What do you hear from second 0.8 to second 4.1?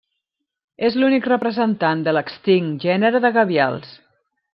És l'únic representant de l'extint gènere de gavials.